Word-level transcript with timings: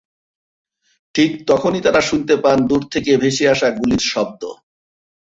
ঠিক 1.15 1.31
তখনই 1.47 1.81
তারা 1.81 2.01
শুনতে 2.01 2.33
পান 2.43 2.57
দূর 2.69 2.81
থেকে 2.93 3.11
ভেসে 3.17 3.45
আসা 3.47 3.67
গুলির 3.77 4.03
শব্দ। 4.11 4.41